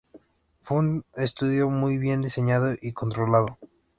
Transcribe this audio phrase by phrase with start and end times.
[0.63, 3.59] Fue un estudio muy bien diseñado y controlado.